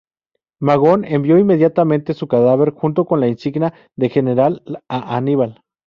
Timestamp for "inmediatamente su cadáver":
1.37-2.71